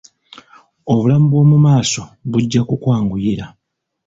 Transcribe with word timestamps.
Obulamu 0.91 1.25
bwo 1.31 1.43
mu 1.49 1.57
maaso 1.65 2.01
bujja 2.29 2.61
kukwanguyira. 2.69 3.45